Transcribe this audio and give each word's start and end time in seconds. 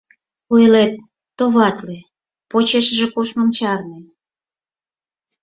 Ойлет: 0.53 0.91
«Товатле», 1.37 1.97
«Почешыже 2.49 3.07
коштмым 3.15 3.49
чарне!» 3.57 3.99